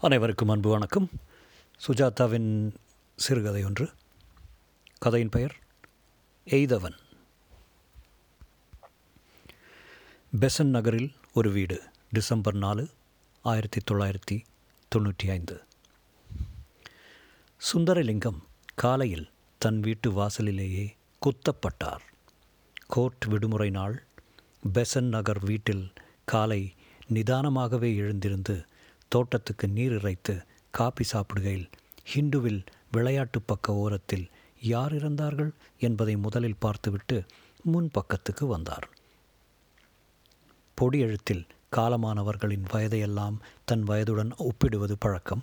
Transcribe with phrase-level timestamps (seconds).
[0.00, 1.10] அனைவருக்கும் அன்பு வணக்கம்.
[1.86, 2.74] சுஜாதாவின்
[3.16, 3.90] சிறுகதை ஒன்று
[4.98, 5.56] கதையின் பெயர்
[6.46, 6.96] எய்தவன்.
[10.40, 12.88] பெசன் நகரில் ஒரு வீடு டிசம்பர் நாலு
[13.42, 14.44] ஆயிரத்தி தொள்ளாயிரத்தி
[14.94, 15.62] தொண்ணூற்றி ஐந்து.
[17.72, 18.38] சுந்தரலிங்கம்
[18.74, 22.00] காலையில் தன் வீட்டு வாசலிலேயே குத்தப்பட்டார்.
[22.86, 24.02] கோர்ட் விடுமுறை நாள்
[24.74, 25.92] பெசன் நகர் வீட்டில்
[26.24, 26.74] காலை
[27.12, 28.66] நிதானமாகவே எழுந்திருந்து
[29.16, 30.34] தோட்டத்துக்கு நீர் இறைத்து
[30.70, 31.68] காப்பி சாப்பிடுகையில்
[32.14, 32.62] ஹிண்டுவில்
[32.92, 34.26] விளையாட்டு பக்க ஓரத்தில்
[34.62, 37.16] யார் இறந்தார்கள் என்பதை முதலில் பார்த்துவிட்டு
[37.64, 38.86] முன் பக்கத்துக்கு வந்தார்.
[40.78, 41.44] பொடி எழுத்தில்
[41.76, 45.42] காலமானவர்களின் வயதையெல்லாம் தன் வயதுடன் ஒப்பிடுவது பழக்கம்.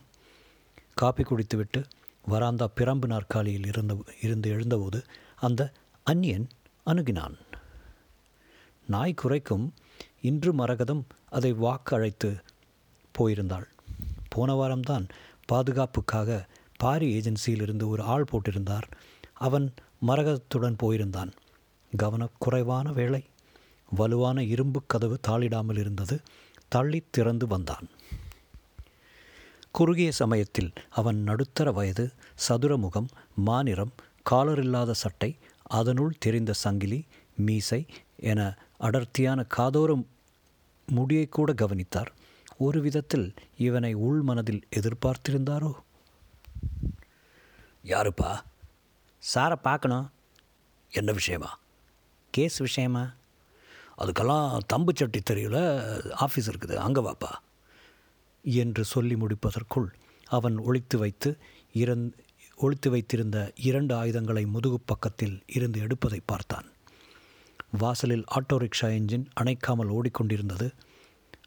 [0.93, 1.81] காப்பி குடித்துவிட்டு
[2.25, 5.01] வராந்தா பிரம்பு நாற்காலியில் இருந்த இருந்து எழுந்தபோது
[5.39, 5.61] அந்த
[6.07, 6.47] அந்நியன்
[6.85, 7.37] அணுகினான்.
[8.87, 9.67] நாய் குறைக்கும்
[10.21, 12.29] இன்று மரகதம் அதை வாக்கு அழைத்து
[13.19, 13.67] போயிருந்தாள்.
[14.29, 15.05] போன வாரம்தான்
[15.45, 18.87] பாதுகாப்புக்காக பாரி ஏஜென்சியிலிருந்து ஒரு ஆள் போட்டிருந்தார்.
[19.33, 19.73] அவன்
[20.07, 21.31] மரகத்துடன் போயிருந்தான்.
[21.93, 23.21] கவனக்குறைவான வேளை
[23.91, 26.21] வலுவான இரும்பு கதவு தாளிடாமல் இருந்தது.
[26.67, 27.87] தள்ளி திறந்து வந்தான்.
[29.71, 33.07] குறுகிய சமயத்தில் அவன் நடுத்தர வயது சதுரமுகம்
[33.47, 33.93] மாநிறம்
[34.31, 38.41] காலரில்லாத சட்டை அதனுள் தெரிந்த சங்கிலி மீசை என
[38.77, 40.03] அடர்த்தியான காதோரம்
[40.87, 42.11] முடியை கூட கவனித்தார்.
[42.63, 45.71] ஒரு விதத்தில் இவனை உள் மனதில் எதிர்பார்த்திருந்தாரோ?
[47.83, 48.31] யாருப்பா?
[49.33, 50.11] சாரை பார்க்கணும்.
[50.91, 51.59] என்ன விஷயமா?
[52.31, 53.03] கேஸ் விஷயமா?
[53.97, 55.57] அதுக்கெல்லாம் தம்பு சட்டி தெரியல
[56.19, 56.75] ஆஃபீஸ் இருக்குது.
[56.75, 57.31] அங்கே வாப்பா.
[58.43, 59.89] என்று சொல்லி முடிப்பதற்குள்
[60.27, 61.37] அவன் ஒழித்து வைத்து
[61.73, 62.11] இறந்
[62.55, 66.65] ஒழித்து வைத்திருந்த இரண்டு ஆயுதங்களை முதுகு பக்கத்தில் இருந்து எடுப்பதை பார்த்தான்.
[67.71, 70.71] வாசலில் ஆட்டோ ரிக்ஷா என்ஜின் அணைக்காமல் ஓடிக்கொண்டிருந்தது.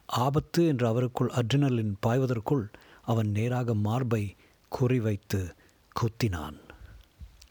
[0.06, 2.64] ஆபத்து என்று அவருக்குள் அர்ஜுனலின் பாய்வதற்குள்
[3.02, 4.36] அவன் நேராக மார்பை
[4.72, 5.40] குறிவைத்து
[5.96, 6.58] குத்தினான்.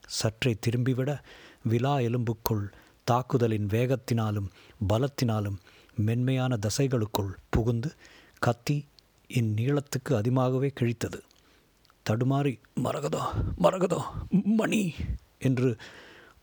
[0.07, 1.19] சற்றே திரும்பிவிட
[1.63, 2.65] விழா எலும்புக்குள்
[3.03, 4.49] தாக்குதலின் வேகத்தினாலும்
[4.89, 5.57] பலத்தினாலும்
[5.95, 7.91] மென்மையான தசைகளுக்குள் புகுந்து
[8.39, 8.87] கத்தி
[9.33, 11.19] இந்நீளத்துக்கு அதிகமாகவே கிழித்தது.
[12.09, 13.21] தடுமாறி மரகதோ
[13.61, 14.01] மரகதோ
[14.43, 14.93] மணி
[15.39, 15.77] என்று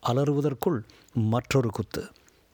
[0.07, 0.79] அலறுவதற்குள்
[1.13, 2.03] மற்றொரு குத்து.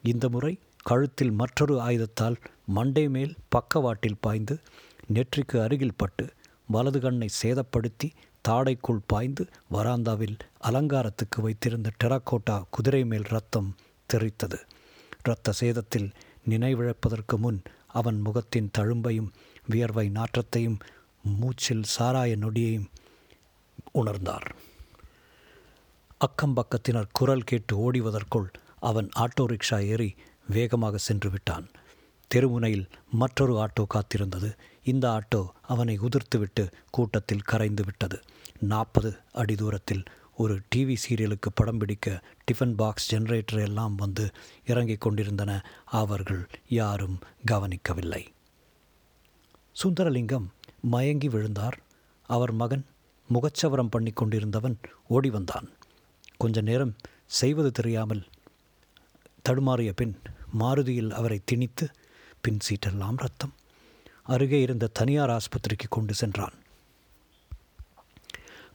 [0.03, 2.37] இந்த முறை கழுத்தில் மற்றொரு ஆயுதத்தால்
[2.77, 4.55] மண்டை மேல் பக்கவாட்டில் பாய்ந்து
[5.13, 6.25] நெற்றிக்கு அருகில் பட்டு
[6.67, 8.07] வலது கண்ணை சேதப்படுத்தி
[8.45, 9.43] தாடைக்குள் பாய்ந்து
[9.73, 13.75] வராந்தாவில் அலங்காரத்துக்கு வைத்திருந்த டெராக்கோட்டா குதிரை மேல் ரத்தம்
[14.09, 14.59] தெரித்தது
[15.23, 16.09] இரத்த சேதத்தில்
[16.49, 19.33] நினைவிழப்பதற்கு முன் அவன் முகத்தின் தழும்பையும்
[19.67, 20.79] வியர்வை நாற்றத்தையும்
[21.39, 22.87] மூச்சில் சாராய நொடியையும்
[23.93, 24.47] உணர்ந்தார்.
[26.17, 28.47] அக்கம் பக்கத்தினர் குரல் கேட்டு ஓடிவதற்குள்
[28.79, 30.09] அவன் ஆட்டோ ரிக்ஷா ஏறி
[30.47, 31.67] வேகமாக சென்று விட்டான்.
[32.35, 34.49] தெருமுனையில் மற்றொரு ஆட்டோ காத்திருந்தது.
[34.83, 38.21] இந்த ஆட்டோ அவனை உதிர்த்துவிட்டு கூட்டத்தில் கரைந்து விட்டது.
[38.59, 40.03] நாற்பது அடி தூரத்தில்
[40.35, 44.29] ஒரு டிவி சீரியலுக்கு படம் பிடிக்க டிஃபன் பாக்ஸ் ஜெனரேட்டர் எல்லாம் வந்து
[44.65, 45.51] இறங்கிக் கொண்டிருந்தன.
[45.85, 48.23] அவர்கள் யாரும் கவனிக்கவில்லை.
[49.83, 50.47] சுந்தரலிங்கம்
[50.81, 51.77] மயங்கி விழுந்தார்.
[52.29, 52.85] அவர் மகன்
[53.29, 55.69] முகச்சவரம் பண்ணி கொண்டிருந்தவன் ஓடி வந்தான்.
[56.37, 56.95] கொஞ்ச நேரம்
[57.25, 58.23] செய்வது தெரியாமல்
[59.49, 60.15] தடுமாறிய பின்
[60.59, 61.89] மாருதியில் அவரை திணித்து
[62.41, 63.53] பின் சீட்டெல்லாம் ரத்தம்.
[64.23, 66.53] அருகே இருந்த தனியார் ஆஸ்பத்திரிக்கு கொண்டு சென்றான்.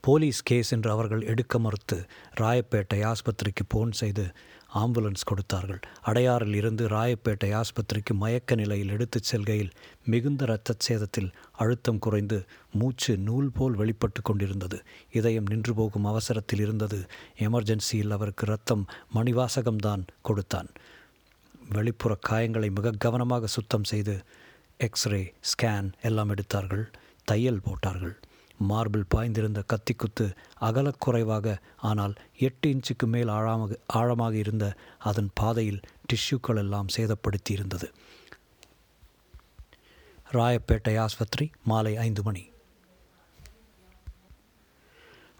[0.00, 2.06] போலீஸ் கேஸ் என்று அவர்கள் எடுக்க மறுத்து
[2.40, 4.32] ராயப்பேட்டை ஆஸ்பத்திரிக்கு போன் செய்து
[4.74, 5.80] ஆம்புலன்ஸ் கொடுத்தார்கள்.
[6.06, 9.70] அடையாறில் இருந்து ராயப்பேட்டை ஆஸ்பத்திரிக்கு மயக்க நிலையில் எடுத்துச் செல்கையில்
[10.04, 14.82] மிகுந்த இரத்த சேதத்தில் அழுத்தம் குறைந்து மூச்சு நூல் போல் வெளிப்பட்டு கொண்டிருந்தது.
[15.12, 17.06] இதயம் நின்று போகும் அவசரத்தில் இருந்தது.
[17.38, 20.68] எமர்ஜென்சியில் அவருக்கு ரத்தம் மணிவாசகம்தான் கொடுத்தான்.
[21.70, 24.14] வெளிப்புற காயங்களை மிக கவனமாக சுத்தம் செய்து
[24.86, 26.84] எக்ஸ்ரே ஸ்கேன் எல்லாம் எடுத்தார்கள்.
[27.30, 28.14] தையல் போட்டார்கள்.
[28.60, 30.26] மார்பிள் பாய்ந்திருந்த கத்திக்குத்து
[30.68, 31.56] அகலக்குறைவாக
[31.90, 32.14] ஆனால்
[32.46, 34.66] எட்டு இன்ச்சுக்கு மேல் ஆழமாக ஆழமாக இருந்த
[35.10, 35.80] அதன் பாதையில்
[36.10, 37.88] டிஷ்யூக்கள் எல்லாம் சேதப்படுத்தி இருந்தது
[40.32, 42.44] ராயப்பேட்டை ஆஸ்பத்திரி மாலை ஐந்து மணி.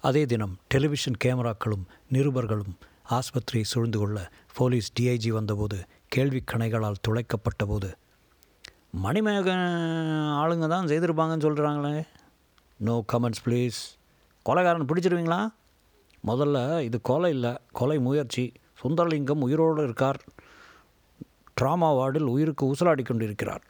[0.01, 2.75] அதே தினம் டெலிவிஷன் கேமராக்களும் நிருபர்களும்
[3.19, 4.19] ஆஸ்பத்திரியை சூழ்ந்து கொள்ள
[4.55, 5.79] போலீஸ் டிஐஜி வந்தபோது
[6.15, 7.89] கேள்வி கணைகளால் துளைக்கப்பட்ட போது
[9.05, 9.65] மணிமேகன்
[10.41, 12.03] ஆளுங்க தான் செய்திருப்பாங்கன்னு சொல்கிறாங்களே
[12.81, 13.79] நோ கமெண்ட்ஸ் ப்ளீஸ்
[14.47, 15.41] கொலைகாரன் பிடிச்சிருவீங்களா?
[16.27, 18.45] முதல்ல இது கொலை இல்லை கொலை முயற்சி.
[18.83, 20.21] சுந்தரலிங்கம் உயிரோடு இருக்கார்.
[21.61, 23.65] ட்ராமா வார்டில் உயிருக்கு ஊசலாடி கொண்டிருக்கிறார்.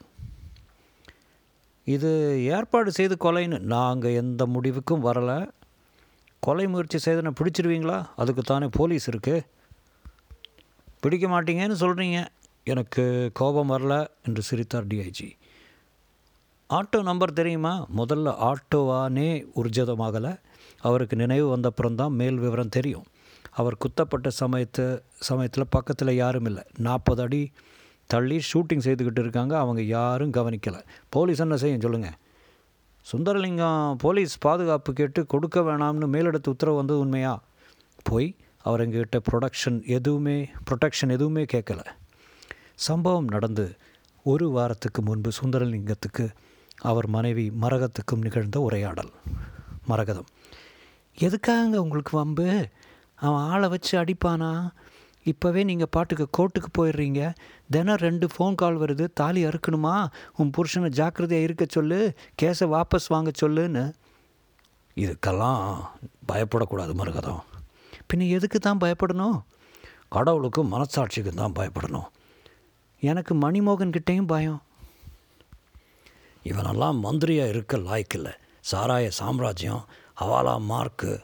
[1.95, 2.11] இது
[2.57, 5.39] ஏற்பாடு செய்து கொலைன்னு நாங்கள் எந்த முடிவுக்கும் வரலை.
[6.39, 7.99] கொலை முயற்சி செய்தனை பிடிச்சிருவீங்களா?
[8.15, 9.45] அதுக்கு தானே போலீஸ் இருக்குது
[11.05, 12.25] பிடிக்க மாட்டீங்கன்னு சொல்கிறீங்க
[12.63, 15.27] எனக்கு கோபம் வரல என்று சிரித்தார் டிஐஜி
[16.69, 17.87] ஆட்டோ நம்பர் தெரியுமா?
[17.97, 20.39] முதல்ல ஆட்டோவானே உர்ஜிதமாகலை
[20.79, 23.03] அவருக்கு நினைவு வந்தப்புறம்தான் மேல் விவரம் தெரியும்.
[23.51, 26.63] அவர் குத்தப்பட்ட சமயத்து சமயத்தில் பக்கத்தில் யாரும் இல்லை.
[26.77, 27.51] நாற்பது அடி
[28.05, 29.57] தள்ளி ஷூட்டிங் செய்துக்கிட்டு இருக்காங்க.
[29.57, 30.81] அவங்க யாரும் கவனிக்கலை.
[31.09, 32.17] போலீஸ் என்ன செய்யும் சொல்லுங்கள்
[33.11, 37.43] சுந்தரலிங்கம் போலீஸ் பாதுகாப்பு கேட்டு கொடுக்க வேணாம்னு மேலிடத்து உத்தரவு வந்தது உண்மையா?
[38.03, 38.35] போய்
[38.65, 41.85] அவர் எங்ககிட்ட ப்ரொடக்ஷன் எதுவுமே ப்ரொடெக்ஷன் எதுவுமே கேட்கல.
[42.75, 43.75] சம்பவம் நடந்து
[44.23, 46.29] ஒரு வாரத்துக்கு முன்பு சுந்தரலிங்கத்துக்கு
[46.81, 49.11] அவர் மனைவி மரகத்துக்கும் நிகழ்ந்த உரையாடல்.
[49.87, 50.27] மரகதம்.
[51.17, 52.69] எதுக்காக உங்களுக்கு வம்பு?
[53.15, 54.69] அவன் ஆளை வச்சு அடிப்பானா?
[55.25, 57.33] இப்போவே நீங்கள் பாட்டுக்கு கோர்ட்டுக்கு போயிடுறீங்க.
[57.69, 59.07] தினம் ரெண்டு ஃபோன் கால் வருது.
[59.13, 60.07] தாலி அறுக்கணுமா?
[60.35, 62.13] உன் புருஷனை ஜாக்கிரதையாக இருக்க சொல்லு.
[62.41, 63.93] கேஸை வாபஸ் வாங்க சொல்லுன்னு.
[64.95, 65.77] இதுக்கெல்லாம்
[66.27, 67.39] பயப்படக்கூடாது மருகதம்.
[68.07, 69.37] பின்ன எதுக்கு தான் பயப்படணும்?
[70.09, 72.09] கடவுளுக்கும் மனசாட்சிக்கும் தான் பயப்படணும்.
[72.99, 74.61] எனக்கு மணிமோகன் கிட்டேயும் பயம்.
[76.43, 78.33] இவனெல்லாம் மந்திரியாக இருக்க லாய்க்கில்லை
[78.71, 79.85] சாராய சாம்ராஜ்யம்
[80.21, 81.23] ஹவாலா மார்க்கு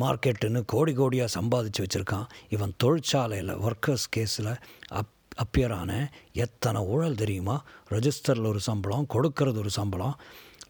[0.00, 2.26] மார்க்கெட்டுன்னு கோடி கோடியாக சம்பாதிச்சு வச்சுருக்கான்.
[2.48, 4.56] இவன் தொழிற்சாலையில் ஒர்க்கர்ஸ் கேஸில்
[4.88, 5.12] அப்
[5.44, 7.62] அப்பியர் ஆன எத்தனை ஊழல் தெரியுமா?
[7.90, 10.18] ரெஜிஸ்டரில் ஒரு சம்பளம் கொடுக்கறது ஒரு சம்பளம்.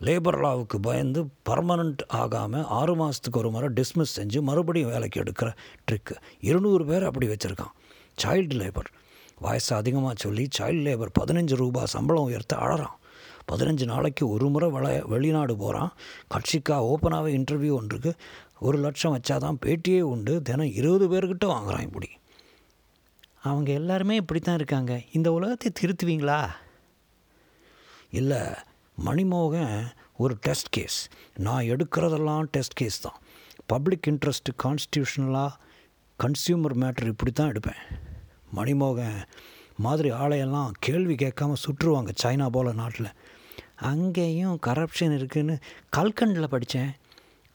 [0.00, 5.56] லேபர் லாவுக்கு பயந்து பர்மனண்ட் ஆகாமல் ஆறு மாதத்துக்கு ஒரு முறை டிஸ்மிஸ் செஞ்சு மறுபடியும் வேலைக்கு எடுக்கிற
[5.90, 7.72] ட்ரிக்கு இருநூறு பேர் அப்படி வச்சுருக்கான்.
[8.25, 8.90] சைல்டு லேபர்
[9.38, 12.96] வயசு அதிகமாக சொல்லி சைல்டு லேபர் பதினஞ்சு ரூபா சம்பளம் உயர்த்த அழறான்.
[13.52, 15.93] பதினஞ்சு நாளைக்கு ஒரு முறை வள வெளிநாடு போகிறான்
[16.34, 18.14] கட்சிக்கா ஓப்பனாகவே இன்டர்வியூ ஒன்றுக்கு
[18.60, 20.43] ஒரு லட்சம் வச்சாதான் பேட்டியே உண்டு.
[20.43, 22.08] தினம் இருபது பேர்கிட்ட வாங்குறான் இப்படி.
[23.43, 25.00] அவங்க எல்லாருமே இப்படி தான் இருக்காங்க.
[25.12, 26.48] இந்த உலகத்தை திருத்துவீங்களா?
[28.10, 28.40] இல்லை.
[29.04, 31.08] மணிமோகன் ஒரு டெஸ்ட் கேஸ்.
[31.38, 33.19] நான் எடுக்கிறதெல்லாம் டெஸ்ட் கேஸ் தான்.
[33.66, 35.52] பப்ளிக் இன்ட்ரெஸ்ட்டு கான்ஸ்டியூஷனலாக
[36.19, 37.82] கன்சியூமர் மேட்ரு இப்படி தான் எடுப்பேன்.
[38.54, 39.19] மணிமோகன்
[39.76, 43.10] மாதிரி ஆளையெல்லாம் கேள்வி கேட்காம சுற்றுவாங்க சைனா போல் நாட்டில்.
[43.76, 45.56] அங்கேயும் கரப்ஷன் இருக்குதுன்னு
[45.96, 46.93] கல்கண்டில் படித்தேன்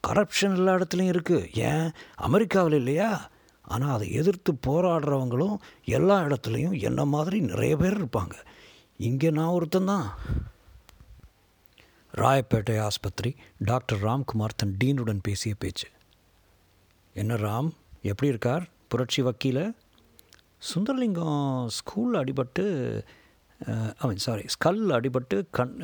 [0.08, 1.90] கரப்ஷன் எல்லா இடத்துலையும் இருக்குது ஏன்?
[2.16, 3.30] அமெரிக்காவில் இல்லையா?
[3.62, 8.34] ஆனால் அதை எதிர்த்து போராடுறவங்களும் எல்லா இடத்துலையும் என்ன மாதிரி நிறைய பேர் இருப்பாங்க.
[8.96, 10.08] இங்கே நான் ஒருத்தன் தான்.
[12.20, 15.88] ராயப்பேட்டை ஆஸ்பத்திரி டாக்டர் ராம்குமார் தன் டீனுடன் பேசிய பேச்சு.
[17.14, 17.70] என்ன ராம்
[18.02, 18.64] எப்படி இருக்கார்?
[18.88, 19.60] புரட்சி வக்கீல?
[20.68, 22.64] சுந்தரலிங்கம் ஸ்கூலில் அடிபட்டு
[23.98, 25.74] அவன் சாரி ஸ்கல் அடிபட்டு கண்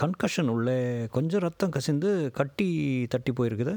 [0.00, 0.78] கன்கஷன் உள்ளே
[1.10, 2.68] கொஞ்சம் ரத்தம் கசிந்து கட்டி
[3.08, 3.74] தட்டி போயிருக்குது.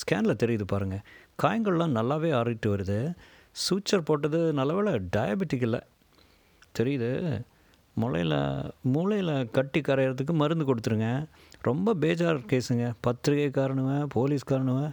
[0.00, 1.04] ஸ்கேனில் தெரியுது பாருங்கள்
[1.42, 2.98] காயங்கள்லாம் நல்லாவே ஆறிட்டு வருது.
[3.64, 5.80] சூச்சர் போட்டது நல்லவேளை டயபெட்டிக் இல்லை.
[6.78, 7.10] தெரியுது.
[7.94, 8.36] முளையில்
[8.82, 11.26] மூளையில் கட்டி கரையிறதுக்கு மருந்து கொடுத்துருங்க.
[11.62, 12.92] ரொம்ப பேஜார் கேஸுங்க.
[13.06, 14.92] பத்திரிகைக்காரனுவன் போலீஸ்காரனுவன்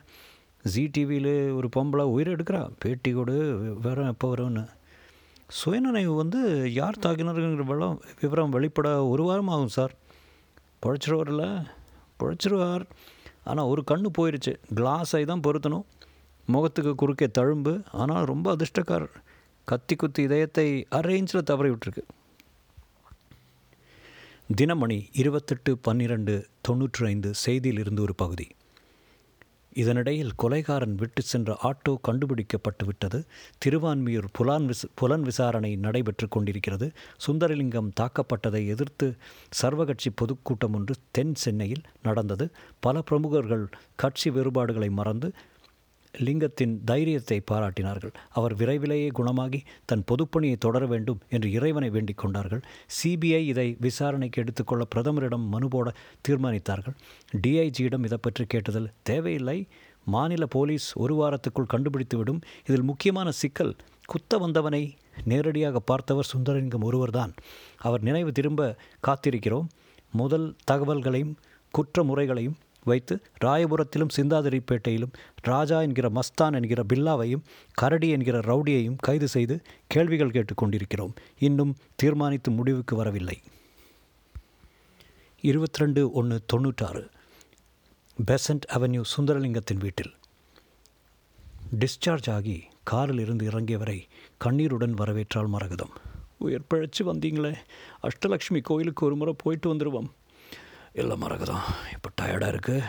[0.63, 2.69] ஜி டிவியில் ஒரு பொம்பளை உயிர் எடுக்கிறா.
[2.79, 3.35] பேட்டி கொடு
[3.81, 4.67] விவரம் எப்போ வரும்னு.
[5.47, 9.93] சுயநினைவு வந்து யார் தாக்கினாருங்கிற விவரம் விவரம் வெளிப்பட ஒரு வாரம் ஆகும் சார்.
[10.85, 11.65] பிழைச்சிருவார்ல?
[12.19, 12.85] பிழைச்சிருவார்.
[13.43, 15.85] ஆனால் ஒரு கண்ணு போயிடுச்சு கிளாஸை தான் பொருத்தணும்.
[16.45, 17.83] முகத்துக்கு குறுக்கே தழும்பு.
[17.91, 19.07] ஆனால் ரொம்ப அதிர்ஷ்டக்கார்
[19.65, 22.03] கத்தி குத்தி இதயத்தை அரை இன்ச்சில் தவறி விட்டுருக்கு.
[24.55, 26.33] தினமணி இருபத்தெட்டு பன்னிரெண்டு
[26.67, 28.47] தொண்ணூற்றி ஐந்து செய்தியிலிருந்து ஒரு பகுதி.
[29.75, 33.19] இதனிடையில் கொலைகாரன் விட்டு சென்ற ஆட்டோ கண்டுபிடிக்கப்பட்டு விட்டது
[33.65, 36.91] திருவான்மியூர் புலான் விஸ் புலன் விசாரணை நடைபெற்று கொண்டிருக்கிறது.
[37.27, 39.15] சுந்தரலிங்கம் தாக்கப்பட்டதை எதிர்த்து
[39.61, 42.47] சர்வகட்சி பொதுக்கூட்டம் ஒன்று தென் சென்னையில் நடந்தது.
[42.79, 45.33] பல பிரமுகர்கள் கட்சி வேறுபாடுகளை மறந்து
[46.25, 48.13] லிங்கத்தின் தைரியத்தை பாராட்டினார்கள்.
[48.29, 52.63] அவர் விரைவிலேயே குணமாகி தன் பொதுப்பணியை தொடர வேண்டும் என்று இறைவனை வேண்டிக் கொண்டார்கள்.
[52.97, 55.93] சிபிஐ இதை விசாரணைக்கு எடுத்துக்கொள்ள பிரதமரிடம் மனு போட
[56.29, 56.97] தீர்மானித்தார்கள்.
[57.41, 59.67] டிஐஜியிடம் இதை பற்றி கேட்டதில் தேவையில்லை
[60.05, 62.41] மாநில போலீஸ் ஒரு வாரத்துக்குள் கண்டுபிடித்துவிடும்.
[62.67, 64.83] இதில் முக்கியமான சிக்கல் குத்த வந்தவனை
[65.25, 67.33] நேரடியாக பார்த்தவர் சுந்தரலிங்கம் ஒருவர்தான்.
[67.77, 68.75] அவர் நினைவு திரும்ப
[69.07, 69.67] காத்திருக்கிறோம்.
[70.11, 71.33] முதல் தகவல்களையும்
[71.73, 72.57] குற்ற முறைகளையும்
[72.87, 73.15] வைத்து
[73.45, 81.75] ராயபுரத்திலும் சிந்தாதிரிப்பேட்டையிலும் ராஜா என்கிற மஸ்தான் என்கிற பில்லாவையும் கரடி என்கிற ரவுடியையும் கைது செய்து கேள்விகள் கேட்டுக்கொண்டிருக்கிறோம் இன்னும்
[81.95, 83.37] தீர்மானித்து முடிவுக்கு வரவில்லை.
[85.41, 87.09] இருபத்தி ரெண்டு ஒன்று தொண்ணூற்றாறு.
[88.17, 90.13] பெசன்ட் அவென்யூ சுந்தரலிங்கத்தின் வீட்டில்.
[91.79, 93.99] டிஸ்சார்ஜ் ஆகி காரில் இருந்து இறங்கியவரை
[94.37, 95.93] கண்ணீருடன் வரவேற்றால் மரகதம்.
[96.37, 97.53] உயிர் பிழைச்சி வந்தீங்களே.
[98.03, 100.09] அஷ்டலக்ஷ்மி கோயிலுக்கு ஒரு முறை போயிட்டு வந்துடுவோம்
[100.93, 102.83] இல்லை மறக்குதான் இப்போ டயர்டாக இருக்குது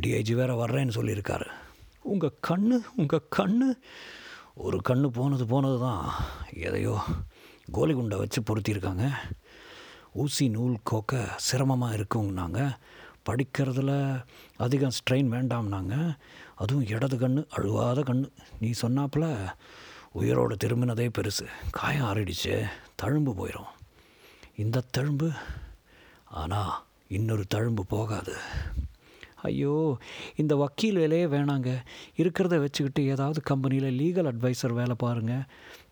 [0.00, 1.48] டிஐஜி வேறு வர்றேன்னு சொல்லியிருக்காரு.
[2.00, 3.68] உங்கள் கண்ணு உங்கள் கண்ணு.
[4.54, 6.04] ஒரு கண்ணு போனது போனது தான்
[6.66, 6.94] எதையோ
[7.72, 9.06] கோலி குண்டை வச்சு பொருத்தியிருக்காங்க.
[10.12, 12.60] ஊசி நூல் கோக்க சிரமமாக இருக்குங்கனாங்க
[13.28, 13.92] படிக்கிறதுல
[14.56, 16.16] அதிகம் ஸ்ட்ரெயின் வேண்டாம்னாங்க.
[16.54, 18.28] அதுவும் இடது கண்ணு அழுவாத கண்ணு.
[18.60, 19.26] நீ சொன்னாப்புல
[20.12, 21.46] உயிரோடு திரும்பினதே பெருசு.
[21.70, 22.54] காயம் ஆறிடுச்சு.
[23.02, 23.70] தழும்பு போயிடும்
[24.54, 25.30] இந்த தழும்பு
[26.40, 26.74] ஆனால்
[27.12, 28.34] இன்னொரு தழும்பு போகாது.
[29.48, 29.98] ஐயோ
[30.36, 31.70] இந்த வக்கீல் வேலையே வேணாங்க.
[32.16, 35.42] இருக்கிறத வச்சுக்கிட்டு ஏதாவது கம்பெனியில் லீகல் அட்வைசர் வேலை பாருங்கள்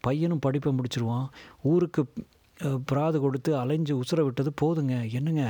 [0.00, 1.27] பையனும் படிப்பை முடிச்சிருவான்.
[1.62, 2.03] ஊருக்கு
[2.85, 4.95] பிராது கொடுத்து அலைஞ்சு உசுர விட்டது போதுங்க.
[5.12, 5.45] என்னங்க?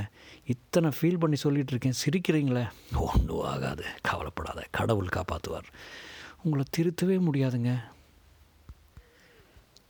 [0.46, 1.98] இத்தனை ஃபீல் பண்ணி சொல்லிட்டு இருக்கேன்.
[2.02, 2.64] சிரிக்கிறீங்களே?
[2.94, 3.84] ஒன்றும் ஆகாது.
[4.02, 4.66] கவலைப்படாத.
[4.70, 5.70] கடவுள் காப்பாற்றுவார்
[6.42, 7.72] உங்களை திருத்தவே முடியாதுங்க.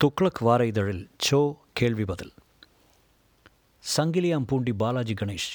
[0.04, 1.40] துக்ளக் வார இதழில் சோ
[1.72, 2.32] கேள்வி பதில்.
[3.96, 5.52] சங்கிலியாம்பூண்டி பாலாஜி கணேஷ்.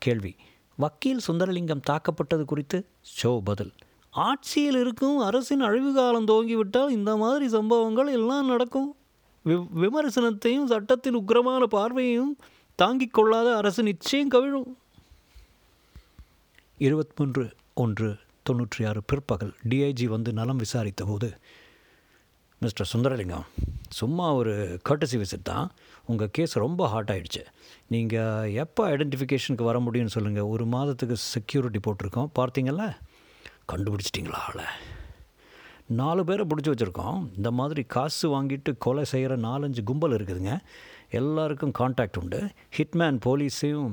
[0.00, 0.32] கேள்வி.
[0.76, 2.78] வக்கீல் சுந்தரலிங்கம் தாக்கப்பட்டது குறித்து
[3.14, 3.72] ஷோ பதில்.
[4.10, 8.88] ஆட்சியில் இருக்கும் அரசின் அழிவு காலம் துவங்கிவிட்டால் இந்த மாதிரி சம்பவங்கள் எல்லாம் நடக்கும்.
[9.44, 12.32] வி விமர்சனத்தையும் சட்டத்தின் உக்கிரமான பார்வையையும்
[12.78, 14.70] தாங்கிக் கொள்ளாத அரசு நிச்சயம் கவிழும்.
[16.78, 18.08] இருபத்தி மூன்று ஒன்று
[18.50, 21.28] தொண்ணூற்றி ஆறு பிற்பகல் டிஐஜி வந்து நலம் விசாரித்த போது
[22.62, 23.44] மிஸ்டர் சுந்தரலிங்கம்
[23.98, 24.54] சும்மா ஒரு
[24.88, 25.66] கர்டசி விசிட் தான்.
[26.10, 27.42] உங்கள் கேஸ் ரொம்ப ஹாட் ஆயிடுச்சு.
[27.92, 32.28] நீங்கள் எப்போ ஐடென்டிஃபிகேஷனுக்கு வர முடியும்னு சொல்லுங்கள் ஒரு மாதத்துக்கு செக்யூரிட்டி போட்டிருக்கோம்.
[32.38, 32.88] பார்த்தீங்கள
[33.72, 34.66] கண்டுபிடிச்சிட்டிங்களா ஆளை?
[36.00, 37.22] நாலு பேரை பிடிச்சி வச்சுருக்கோம்.
[37.38, 40.54] இந்த மாதிரி காசு வாங்கிட்டு கொலை செய்கிற நாலஞ்சு கும்பல் இருக்குதுங்க.
[41.20, 42.40] எல்லாருக்கும் காண்டாக்ட் உண்டு.
[42.78, 43.90] ஹிட்மேன் போலீஸையும்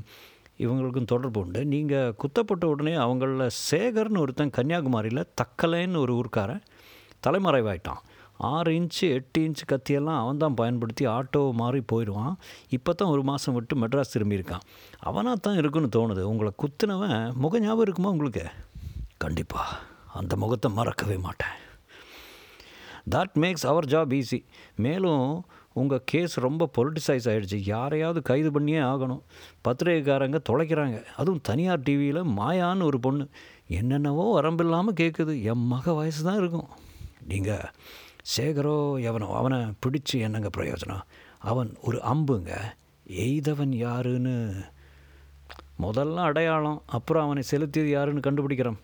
[0.66, 1.64] இவங்களுக்கும் தொடர்பு உண்டு.
[1.76, 6.64] நீங்கள் குத்தப்பட்ட உடனே அவங்களில் சேகர்னு ஒருத்தன் கன்னியாகுமரியில் தக்கலைன்னு ஒரு ஊர்க்காரன்
[7.26, 8.04] தலைமறைவாயிட்டான்.
[8.38, 12.34] ஆறு இன்ச்சு எட்டு இன்ச்சு கத்தியெல்லாம் அவன் தான் பயன்படுத்தி ஆட்டோ மாறி போயிடுவான்.
[12.70, 14.66] இப்போ தான் ஒரு மாதம் விட்டு மெட்ராஸ் திரும்பியிருக்கான்.
[15.10, 16.24] அவனாக தான் இருக்குன்னு தோணுது.
[16.32, 18.46] உங்களை குத்துனவன் முக ஞாபகம் இருக்குமா உங்களுக்கு?
[19.18, 19.78] கண்டிப்பாக
[20.20, 21.56] அந்த முகத்தை மறக்கவே மாட்டேன்.
[23.14, 24.40] That makes our job easy
[24.86, 25.46] மேலும்
[25.82, 29.22] உங்கள் கேஸ் ரொம்ப பொலிட்டிசைஸ் ஆகிடுச்சு யாரையாவது கைது பண்ணியே ஆகணும்.
[29.66, 30.98] பத்திரிகைக்காரங்க தொலைக்கிறாங்க.
[31.20, 33.26] அதுவும் தனியார் டிவியில் மாயான்னு ஒரு பொண்ணு.
[33.80, 36.70] என்னென்னவோ வரம்பில்லாமல் கேட்குது என் மக வயசு தான் இருக்கும்.
[37.32, 37.66] நீங்கள்
[38.36, 38.78] சேகரோ
[39.10, 41.06] எவனோ அவனை பிடிச்சி என்னங்க பிரயோஜனம்?
[41.52, 42.52] அவன் ஒரு அம்புங்க.
[43.26, 44.36] எய்தவன் யாருன்னு?
[45.84, 48.80] முதல்ல அடையாளம் அப்புறம் அவனை செலுத்தியது யாருன்னு கண்டுபிடிக்கிறான்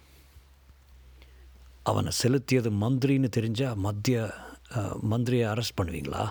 [1.91, 4.17] அவனை செலுத்தியது மந்திரின்னு தெரிஞ்சால் மத்திய
[5.12, 6.23] மந்திரியை அரெஸ்ட் பண்ணுவீங்களா?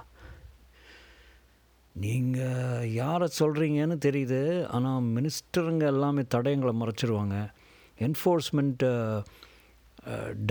[2.04, 4.40] நீங்கள் யாரை சொல்கிறீங்கன்னு தெரியுது
[4.76, 7.37] ஆனால் மினிஸ்டருங்க எல்லாமே தடயங்களை மறைச்சிருவாங்க.
[8.07, 8.85] என்ஃபோர்ஸ்மெண்ட்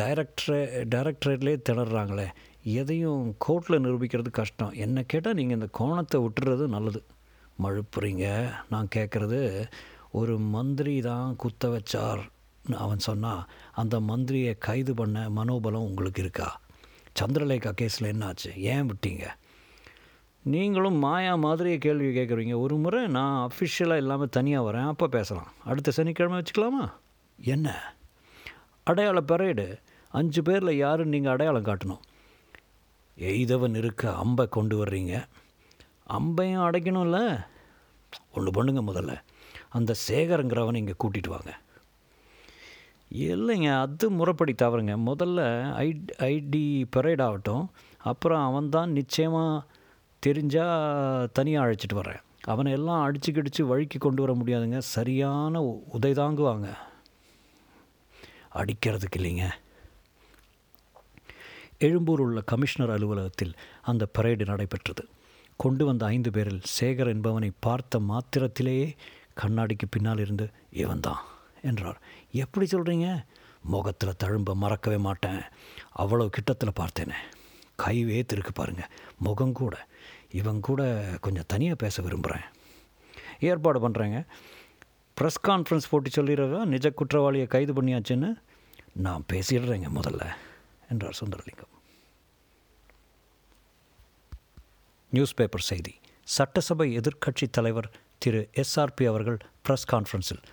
[0.02, 0.62] டைரக்டரே
[0.94, 2.28] டைரக்டரேட்லேயே திணறாங்களே.
[2.64, 4.72] எதையும் கோர்ட்டில் நிரூபிக்கிறது கஷ்டம்.
[4.72, 7.04] என்ன கேட்டால் நீங்கள் இந்த கோணத்தை விட்டுறது நல்லது.
[7.64, 8.54] மழுப்புறீங்க.
[8.70, 9.66] நான் கேட்குறது
[10.12, 12.20] ஒரு மந்திரி தான் குத்த வச்சார்.
[12.78, 16.62] அவன் சொன்னால் அந்த மந்திரியை கைது பண்ண மனோபலம் உங்களுக்கு இருக்கா?
[17.20, 18.56] சந்திரலேகா கேஸில் என்னாச்சு?
[18.56, 19.24] ஏன் விட்டீங்க?
[20.44, 24.88] நீங்களும் மாயா மாதிரியே கேள்வி கேட்குறீங்க ஒரு முறை நான் அஃபிஷியலாக இல்லாமல் தனியாக வரேன்.
[24.88, 25.52] அப்போ பேசலாம்.
[25.66, 26.92] அடுத்த சனிக்கிழமை வச்சுக்கலாமா?
[27.40, 27.96] என்ன?
[28.84, 29.78] அடையாள பரேடு
[30.08, 32.02] அஞ்சு பேரில் யாருன்னு நீங்கள் அடையாளம் காட்டணும்?
[33.22, 35.28] எய்தவன் இருக்க அம்பை கொண்டு வர்றீங்க.
[36.10, 37.46] அம்பையும் அடைக்கணும்ல?
[38.34, 39.22] ஒன்று பண்ணுங்க முதல்ல.
[39.70, 41.58] அந்த சேகரங்கிறவனை இங்கே கூட்டிகிட்டு வாங்க.
[43.12, 44.94] இல்லைங்க அது முறைப்படி தவறுங்க.
[45.10, 47.72] முதல்ல ஐ ஐடி பரேட் ஆகட்டும்.
[47.98, 49.66] அப்புறம் அவன் தான் நிச்சயமாக
[50.26, 54.78] தெரிஞ்சால் தனியாக அழைச்சிட்டு வரேன் அவனை எல்லாம் அடிச்சு கிடிச்சு வழிக்கு கொண்டு வர முடியாதுங்க.
[54.78, 56.68] சரியான உதை தாங்குவாங்க.
[58.56, 59.48] அடிக்கிறதுக்கு இல்லைங்க.
[61.86, 65.04] எழும்பூர் உள்ள கமிஷனர் அலுவலகத்தில் அந்த பரேடு நடைபெற்றது.
[65.56, 68.88] கொண்டு வந்த ஐந்து பேரில் சேகர் என்பவனை பார்த்த மாத்திரத்திலேயே
[69.42, 70.46] கண்ணாடிக்கு பின்னால் இருந்து
[70.84, 71.22] இவன்தான்
[71.62, 72.00] என்றார்.
[72.44, 73.08] எப்படி சொல்கிறீங்க
[73.74, 75.42] முகத்தில் தழும்ப மறக்கவே மாட்டேன்.
[75.98, 77.18] அவ்வளோ கிட்டத்தில் பார்த்தேனே.
[77.76, 78.84] கை வேத்திருக்கு பாருங்க.
[79.20, 79.76] முகம் கூட.
[80.40, 80.82] இவன் கூட
[81.22, 82.46] கொஞ்சம் தனியாக பேச விரும்புகிறேன்
[83.50, 84.20] ஏற்பாடு பண்ணுறேங்க
[85.18, 88.30] ப்ரெஸ் கான்ஃபரன்ஸ் போட்டு சொல்லிடுறதா நிஜ குற்றவாளியை கைது பண்ணியாச்சுன்னு
[89.06, 90.24] நான் பேசிடுறேங்க முதல்ல.
[90.92, 91.74] என்றார் சுந்தரலிங்கம்.
[95.12, 95.94] நியூஸ் பேப்பர் செய்தி.
[96.28, 97.92] சட்டசபை எதிர்க்கட்சித் தலைவர்
[98.24, 100.44] திரு எஸ்ஆர்பி அவர்கள் பிரஸ் கான்ஃபரன்ஸில்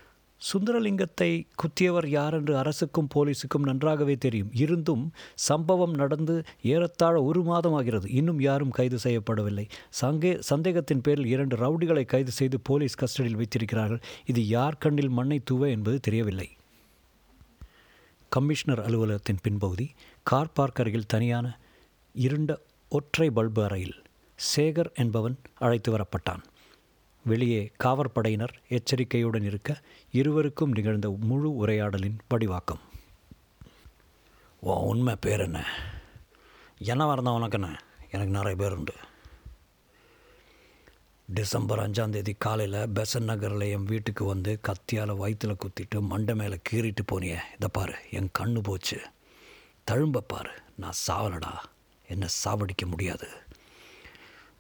[0.40, 1.28] சுந்தரலிங்கத்தை
[1.60, 4.50] குத்தியவர் யார் என்று அரசுக்கும் போலீஸுக்கும் நன்றாகவே தெரியும்.
[4.54, 5.04] இருந்தும்
[5.48, 6.34] சம்பவம் நடந்து
[6.72, 8.06] ஏறத்தாழ ஒரு மாதம் ஆகிறது.
[8.10, 9.66] இன்னும் யாரும் கைது செய்யப்படவில்லை.
[10.00, 14.02] சங்கே சந்தேகத்தின் பேரில் இரண்டு ரவுடிகளை கைது செய்து போலீஸ் கஸ்டடியில் வைத்திருக்கிறார்கள்.
[14.26, 16.48] இது யார் கண்ணில் மண்ணை தூவ என்பது தெரியவில்லை.
[18.28, 19.88] கமிஷனர் அலுவலகத்தின் பின்பகுதி
[20.22, 21.58] கார் பார்க் அருகில் தனியான
[22.12, 24.02] இருண்ட ஒற்றை பல்பு அறையில்
[24.56, 26.42] சேகர் என்பவன் அழைத்து வரப்பட்டான்.
[27.24, 29.80] வெளியே காவற்படையினர் எச்சரிக்கையுடன் இருக்க
[30.12, 32.80] இருவருக்கும் நிகழ்ந்த முழு உரையாடலின் வடிவாக்கம்.
[34.60, 35.66] உன் உண்மை பேர் என்ன?
[36.78, 37.80] என்ன வரந்தான் உனக்கு என்ன?
[38.10, 38.92] எனக்கு நிறைய பேர் உண்டு.
[41.34, 47.00] டிசம்பர் அஞ்சாம் தேதி காலையில் பெசன் நகரில் என் வீட்டுக்கு வந்து கத்தியால் வயிற்றுல குத்திட்டு மண்டை மேலே கீறிட்டு
[47.12, 47.36] போனியே.
[47.54, 49.00] இதை பாரு என் கண்ணு போச்சு.
[49.90, 51.54] தழும்ப பாரு நான் சாவலடா.
[52.08, 53.28] என்னை சாவடிக்க முடியாது.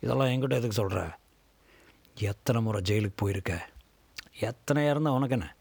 [0.00, 1.18] இதெல்லாம் என்கிட்ட எதுக்கு சொல்கிற
[2.18, 3.68] எத்தனை முறை ஜெயிலுக்கு போயிருக்க?
[4.40, 5.54] எத்தனை இருந்தால் உனக்கு என்ன?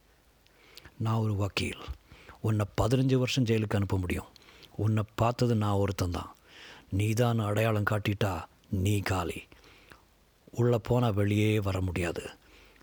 [0.98, 1.84] நான் ஒரு வக்கீல்.
[2.42, 4.28] உன்னை பதினஞ்சு வருஷம் ஜெயிலுக்கு அனுப்ப முடியும்.
[4.76, 6.36] உன்னை பார்த்தது நான் ஒருத்தன் தான்.
[6.90, 9.44] நீ தான் அடையாளம் காட்டிட்டா நீ காலி.
[10.52, 12.30] உள்ளே போனால் வெளியே வர முடியாது.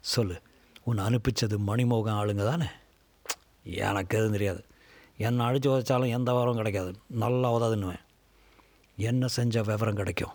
[0.00, 0.40] சொல்லு
[0.85, 2.66] உன்னை அனுப்பிச்சது மணிமோகன் ஆளுங்க தானே?
[3.62, 4.64] எனக்கு எதுவும் தெரியாது.
[5.16, 6.92] என்னை அழிச்சு உதச்சாலும் எந்த விவரம் கிடைக்காது.
[7.09, 8.02] நல்லா உதாதுன்னுவேன்
[8.97, 10.33] என்ன செஞ்ச விவரம் கிடைக்கும்?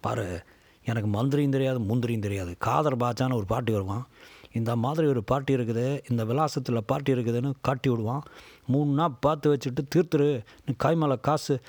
[0.00, 0.42] பாரு
[0.84, 2.54] எனக்கு மந்திரியும் தெரியாது முந்திரியும் தெரியாது.
[2.58, 4.06] காதர் பாச்சான்னு ஒரு பாட்டி வருவான்.
[4.52, 8.22] இந்த மாதிரி ஒரு பார்ட்டி இருக்குது இந்த விலாசத்தில் பார்ட்டி இருக்குதுன்னு காட்டி விடுவான்.
[8.66, 11.60] மூணு நாள் பார்த்து வச்சுட்டு தீர்த்துரு நீ மேலே காசு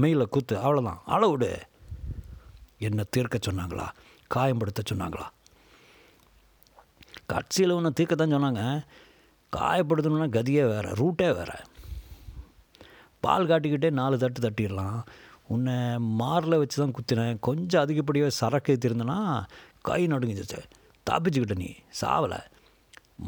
[0.00, 1.60] மெயில குத்து அவ்வளோதான் அளவுடு
[2.78, 3.86] என்ன தீர்க்க சொன்னாங்களா?
[4.30, 5.26] காயம்படுத்த சொன்னாங்களா?
[7.26, 8.62] கட்சியில் ஒன்று தீர்க்க தான் சொன்னாங்க.
[9.52, 11.58] காயப்படுத்தணுன்னா கதியே வேறு ரூட்டே வேறு.
[13.20, 14.98] பால் காட்டிக்கிட்டே நாலு தட்டு தட்டிடலாம்.
[15.54, 15.76] உன்னை
[16.20, 17.38] மாரில் வச்சு தான் குத்தினேன்.
[17.40, 19.44] கொஞ்சம் அதிகப்படியாக சரக்கு ஏற்றிருந்தேன்னா
[19.88, 20.60] கை நடுங்கிச்சு
[21.10, 22.40] தப்பிச்சுக்கிட்ட நீ சாவலை.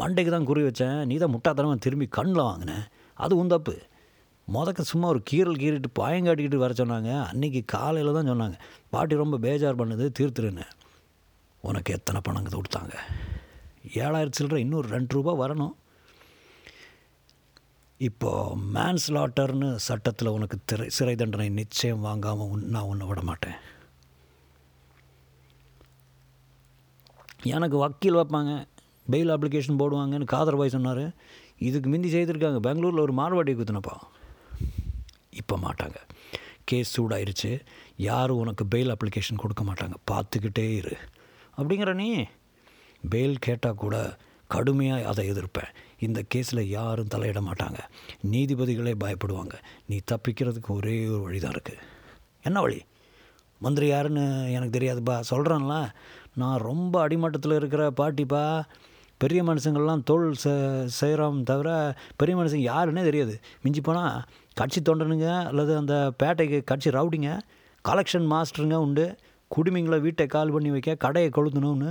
[0.00, 1.04] மண்டைக்கு தான் குறி வச்சேன்.
[1.04, 2.86] நீ தான் முட்டாத்தனமாக திரும்பி கண்ணில் வாங்கினேன்
[3.24, 3.74] அது உன் தப்பு.
[4.48, 7.10] முதக்க சும்மா ஒரு கீரல் கீறிட்டு பாயங்காட்டிக்கிட்டு வர சொன்னாங்க.
[7.30, 8.56] அன்றைக்கி காலையில் தான் சொன்னாங்க.
[8.90, 10.66] பாட்டி ரொம்ப பேஜார் பண்ணுது தீர்த்துருன்னு.
[11.70, 12.94] உனக்கு எத்தனை பணம் கொடுத்தாங்க?
[14.04, 15.74] ஏழாயிரத்து சில்லற இன்னொரு ரெண்டு ரூபா வரணும்.
[18.08, 23.56] இப்போது மேன்ஸ்லாட்டர்னு சட்டத்தில் உனக்கு திரை சிறை தண்டனை நிச்சயம் வாங்காமல் உன் நான் உன்னை விட மாட்டேன்.
[27.54, 28.52] எனக்கு வக்கீல் வைப்பாங்க
[29.12, 31.04] பெயில் அப்ளிகேஷன் போடுவாங்கன்னு காதர் பாய் சொன்னார்.
[31.68, 33.96] இதுக்கு முந்தி செய்திருக்காங்க பெங்களூரில் ஒரு மார்வாடி குத்துனப்பா.
[35.40, 35.98] இப்போ மாட்டாங்க.
[36.70, 37.50] கேஸ் சூடாயிருச்சு.
[38.10, 39.96] யாரும் உனக்கு பெயில் அப்ளிகேஷன் கொடுக்க மாட்டாங்க.
[40.10, 40.96] பார்த்துக்கிட்டே இரு.
[41.56, 42.24] அப்படிங்கிற நீ?
[43.10, 47.78] பெயில் கேட்டால் கூட கடுமையாக அதை எதிர்ப்பேன் இந்த கேஸில் யாரும் தலையிட மாட்டாங்க.
[48.30, 49.54] நீதிபதிகளே பயப்படுவாங்க.
[49.86, 51.84] நீ தப்பிக்கிறதுக்கு ஒரே ஒரு வழி தான் இருக்குது
[52.42, 52.80] என்ன வழி?
[53.58, 55.22] மந்திரி யாருன்னு எனக்கு தெரியாதுப்பா.
[55.30, 55.88] சொல்கிறேன்ல
[56.34, 58.64] நான் ரொம்ப அடிமட்டத்தில் இருக்கிற பாட்டிப்பா.
[59.18, 60.50] பெரிய மனுஷங்கள்லாம் தோல் செ
[60.86, 63.40] செய்கிறோம் தவிர பெரிய மனுஷங்க யாருன்னே தெரியாது.
[63.62, 64.22] மிஞ்சி போனால்
[64.54, 67.38] கட்சி தொண்டனுங்க அல்லது அந்த பேட்டைக்கு கட்சி ரவுடிங்க
[67.88, 69.16] கலெக்ஷன் மாஸ்டருங்க உண்டு.
[69.50, 71.90] குடிமிங்களை வீட்டை கால் பண்ணி வைக்க கடையை கொளுத்தணும்னு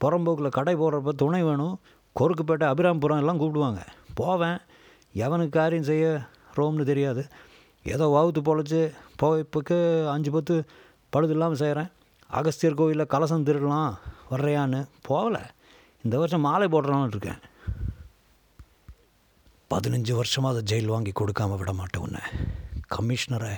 [0.00, 1.80] புறம்போக்கில் கடை போடுறப்ப துணை வேணும்
[2.20, 3.80] கொறுக்குப்பேட்டை அபிராம்புரம் எல்லாம் கூப்பிடுவாங்க.
[4.14, 4.58] போவேன்.
[5.14, 7.22] எவனுக்கு காரியம் செய்ய ரோம்னு தெரியாது.
[7.84, 8.80] ஏதோ வகுத்து பொழைச்சி
[9.22, 10.64] போய்ப்புக்கு அஞ்சு பத்து
[11.10, 11.90] பழுது இல்லாமல் செய்கிறேன்
[12.30, 13.94] அகஸ்தியர் கோவிலில் கலசம் திருடலாம்
[14.30, 15.42] வர்றையான்னு போகலை.
[16.04, 17.40] இந்த வருஷம் மாலை போடுறான்னு இருக்கேன்.
[19.70, 22.22] பதினஞ்சு வருஷமாக அதை ஜெயில் வாங்கி கொடுக்காம விட மாட்டேன் உன்னை.
[22.94, 23.54] கமிஷனரை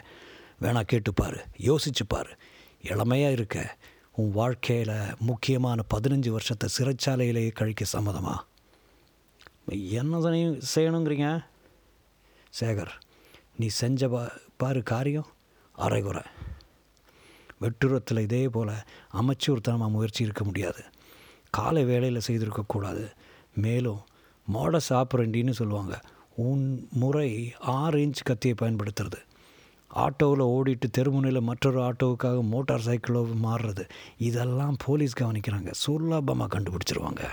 [0.63, 2.31] வேணா கேட்டுப்பார் யோசிச்சுப்பார்.
[2.83, 3.77] இளமையாக இருக்க.
[4.13, 8.37] உன் வாழ்க்கையில் முக்கியமான பதினஞ்சு வருஷத்தை சிறைச்சாலையிலேயே கழிக்க சம்மதமா?
[9.67, 10.19] என்ன
[10.75, 11.45] செய்யணுங்கிறீங்க?
[12.61, 12.93] சேகர்
[13.57, 15.27] நீ செஞ்ச பா பாரு காரியம்.
[15.73, 16.23] அரைகுறை.
[17.61, 18.71] வெட்டுரத்தில் இதே போல்
[19.13, 20.85] அமைச்சூர்த்தனமாக முயற்சி இருக்க முடியாது.
[21.51, 23.13] காலை வேலையில் செய்திருக்கக்கூடாது
[23.55, 24.01] மேலும்
[24.55, 26.01] மாடஸ் ஆப்பரண்டின்னு சொல்லுவாங்க.
[26.37, 29.21] உன் முறை ஆறு இன்ச் கத்தியை பயன்படுத்துறது.
[29.95, 33.89] ஆட்டோவில் ஓடிட்டு தெருமுனையில் மற்றொரு ஆட்டோவுக்காக மோட்டார் சைக்கிளோ மாறுறது.
[34.19, 35.71] இதெல்லாம் போலீஸ் கவனிக்கிறாங்க.
[35.71, 37.25] சுலபமாக கண்டுபிடிச்சிருவாங்க.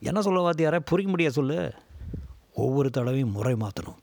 [0.00, 0.78] என்ன சொல்ல வாத்தியார?
[0.78, 1.72] புரிய முடிய சொல்லு?
[2.54, 3.96] ஒவ்வொரு தடவையும் முறை மாற்றணும்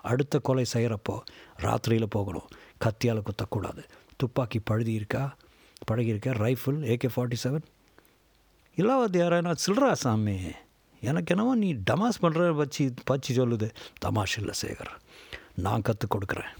[0.00, 1.20] அடுத்த கொலை செய்கிறப்போ
[1.58, 2.48] ராத்திரியில் போகணும்.
[2.84, 3.84] கத்தியால் குத்தக்கூடாது.
[4.16, 5.36] துப்பாக்கி பழுதி இருக்கா?
[5.90, 7.62] பழகியிருக்கா ரைஃபிள் ஏகே ஃபார்ட்டி செவன்
[8.76, 10.40] இல்லை வாத்தியார நான் சில்றா சாமி.
[11.10, 13.68] எனக்கு என்னவோ நீ டமாஸ் பண்ணுற வச்சு பச்சி சொல்லுது.
[14.04, 14.92] தமாஷ் இல்லை சேகர்
[15.64, 16.52] நான் கற்றுக் கொடுக்குறேன்.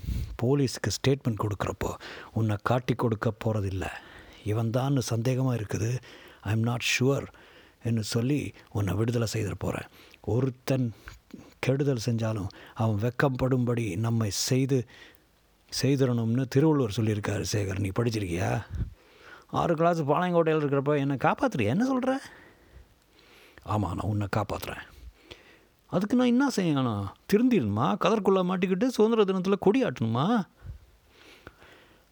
[0.42, 1.90] போலீஸுக்கு ஸ்டேட்மெண்ட் கொடுக்குறப்போ
[2.38, 3.86] உன்னை காட்டி கொடுக்க போகிறதில்ல
[4.52, 5.90] இவன் தான் சந்தேகமாக இருக்குது.
[6.48, 7.26] ஐ எம் நாட் ஷுவர்
[7.88, 8.40] என்று சொல்லி
[8.78, 9.88] உன்னை விடுதலை செய்திட போகிறேன்
[10.34, 10.86] ஒருத்தன்
[11.64, 12.50] கெடுதல் செஞ்சாலும்
[12.82, 14.78] அவன் வெக்கப்படும்படி நம்மை செய்து
[15.72, 17.82] செய்திடணும்னு திருவள்ளுவர் சொல்லியிருக்காரு சேகர்.
[17.84, 18.50] நீ படிச்சிருக்கியா?
[19.60, 22.12] ஆறு கிளாஸ் பாளையங்கோட்டையில் இருக்கிறப்ப என்னை காப்பாற்றுறியா என்ன சொல்கிற
[23.64, 24.86] ஆமாம் நான் உன்னை காப்பாற்றுறேன்
[25.88, 27.86] அதுக்கு நான் என்ன செய்யணும் திருந்திடணுமா?
[28.04, 30.46] கதற்குள்ளே மாட்டிக்கிட்டு சுதந்திர தினத்தில் கொடி ஆட்டணுமா?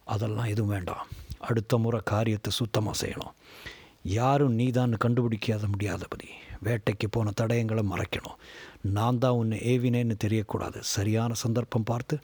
[0.04, 1.06] அதெல்லாம் எதுவும் வேண்டாம்.
[1.38, 3.34] அடுத்த முறை காரியத்தை சுத்தமாக செய்யணும்.
[4.02, 6.28] யாரும் நீதான் கண்டுபிடிக்காத முடியாதபடி
[6.64, 8.38] வேட்டைக்கு போன தடயங்களை மறைக்கணும்.
[8.82, 10.78] நான் தான் உன்னை ஏவினேன்னு தெரியக்கூடாது.
[10.80, 12.20] சரியான சந்தர்ப்பம் பார்த்து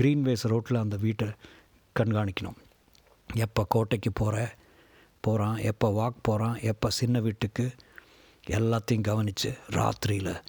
[0.00, 1.28] க்ரீன்வேஸ் ரோட்டில் அந்த வீட்டை
[1.96, 2.58] கண்காணிக்கணும்.
[3.28, 4.56] எப்போ கோட்டைக்கு போகிற
[5.20, 7.74] போகிறான் எப்போ வாக் போகிறான் எப்போ சின்ன வீட்டுக்கு
[8.46, 10.42] எல்லாத்தையும் கவனித்து ராத்திரியில்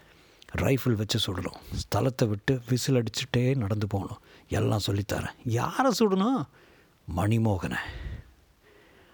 [0.56, 1.56] ரைஃபிள் வச்சு சுடணும்.
[1.76, 4.20] ஸ்தலத்தை விட்டு விசில் அடிச்சுட்டே நடந்து போகணும்.
[4.50, 5.32] எல்லாம் சொல்லித்தரேன்.
[5.44, 6.46] யாரை சுடணும்?
[7.16, 7.78] மணிமோகனை.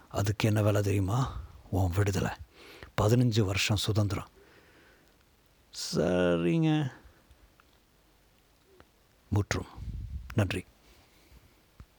[0.09, 1.41] அதுக்கு என்ன வேலை தெரியுமா?
[1.69, 2.29] உன் விடுதலை.
[3.01, 4.27] பதினஞ்சு வருஷம் சுதந்திரம்.
[5.93, 6.91] சரிங்க.
[9.29, 9.65] முற்றும்.
[10.33, 10.65] நன்றி.